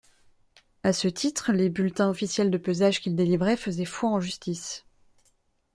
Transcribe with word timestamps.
À 0.81 0.93
ce 0.93 1.07
titre 1.07 1.51
les 1.51 1.69
bulletins 1.69 2.09
officiels 2.09 2.49
de 2.49 2.57
pesage 2.57 3.01
qu’il 3.01 3.15
délivrait 3.15 3.55
faisait 3.55 3.85
foi 3.85 4.09
en 4.09 4.19
justice. 4.19 4.83